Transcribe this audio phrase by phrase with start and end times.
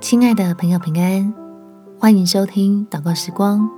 [0.00, 1.34] 亲爱的朋友，平安，
[1.98, 3.68] 欢迎收听祷告时光，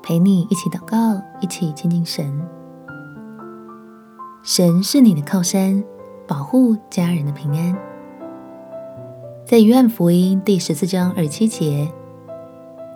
[0.00, 2.40] 陪你一起祷告，一起亲近神。
[4.44, 5.82] 神是你的靠山，
[6.24, 7.76] 保护家人的平安。
[9.44, 11.92] 在约翰福音第十四章二七节，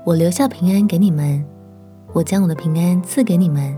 [0.07, 1.45] 我留下平安给你们，
[2.13, 3.77] 我将我的平安赐给你们。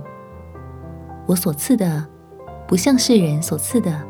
[1.26, 2.06] 我所赐的，
[2.68, 4.02] 不像世人所赐的。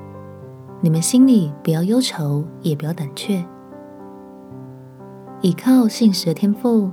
[0.80, 3.46] 你们心里不要忧愁，也不要胆怯。
[5.42, 6.88] 倚靠信实的天父，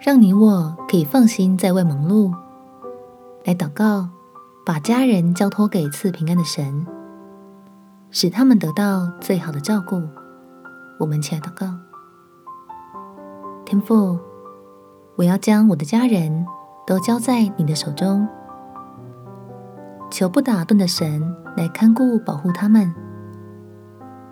[0.00, 2.32] 让你我可以放心在外忙碌，
[3.44, 4.08] 来祷告，
[4.64, 6.86] 把家人交托给赐平安的神，
[8.10, 10.02] 使他们得到最好的照顾。
[10.98, 11.66] 我们起来祷告，
[13.66, 14.18] 天父，
[15.16, 16.46] 我要将我的家人
[16.86, 18.26] 都交在你的手中。
[20.10, 22.94] 求不打盹的神来看顾保护他们，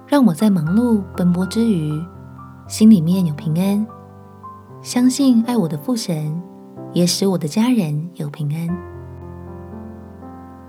[0.07, 2.03] 让我在忙碌奔波之余，
[2.69, 3.87] 心里面有平安，
[4.83, 6.43] 相信爱我的父神
[6.93, 8.77] 也使我的家人有平安。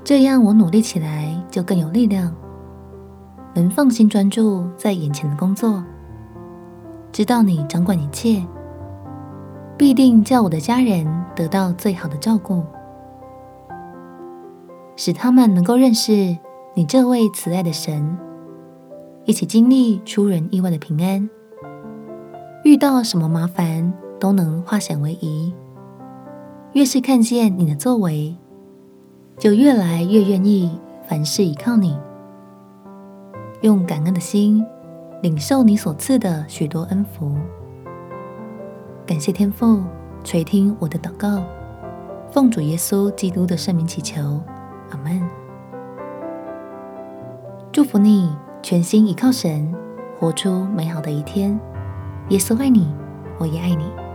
[0.03, 2.31] 这样我努力起来就更有力量，
[3.55, 5.83] 能放心专注在眼前的工作，
[7.11, 8.45] 知道你掌管一切，
[9.75, 12.63] 必定叫我的家人得到最好的照顾。
[14.95, 16.37] 使他们能够认识
[16.75, 18.17] 你这位慈爱的神，
[19.25, 21.27] 一起经历出人意外的平安。
[22.67, 25.55] 遇到什么麻烦都能化险为夷。
[26.73, 28.35] 越是看见你的作为，
[29.37, 31.97] 就越来越愿意凡事依靠你，
[33.61, 34.65] 用感恩的心
[35.21, 37.37] 领受你所赐的许多恩福。
[39.05, 39.81] 感谢天父
[40.25, 41.41] 垂听我的祷告，
[42.29, 44.41] 奉主耶稣基督的圣名祈求。
[44.89, 45.25] 阿门。
[47.71, 48.29] 祝福你，
[48.61, 49.73] 全心依靠神，
[50.19, 51.57] 活出美好的一天。
[52.29, 52.85] 耶稣爱你，
[53.39, 54.06] 我也爱你。